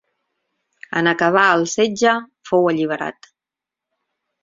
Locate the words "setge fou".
1.75-2.69